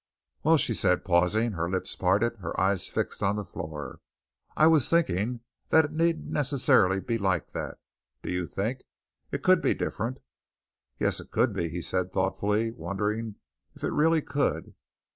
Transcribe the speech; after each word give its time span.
"Well," 0.41 0.57
she 0.57 0.73
said, 0.73 1.05
pausing, 1.05 1.51
her 1.51 1.69
lips 1.69 1.95
parted, 1.95 2.37
her 2.37 2.59
eyes 2.59 2.87
fixed 2.87 3.21
on 3.21 3.35
the 3.35 3.45
floor, 3.45 3.99
"I 4.57 4.65
was 4.65 4.89
thinking 4.89 5.41
that 5.69 5.85
it 5.85 5.91
needn't 5.91 6.25
necessarily 6.31 6.99
be 6.99 7.19
like 7.19 7.51
that, 7.51 7.77
do 8.23 8.31
you 8.31 8.47
think? 8.47 8.81
It 9.31 9.43
could 9.43 9.61
be 9.61 9.75
different?" 9.75 10.17
"Yes, 10.97 11.19
it 11.19 11.29
could 11.29 11.53
be," 11.53 11.69
he 11.69 11.83
said 11.83 12.11
thoughtfully, 12.11 12.71
wondering 12.71 13.35
if 13.75 13.83
it 13.83 13.91
really 13.93 14.23
could. 14.23 14.73